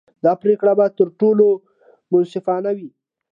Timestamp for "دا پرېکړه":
0.23-0.73